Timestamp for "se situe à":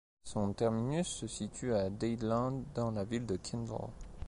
1.07-1.91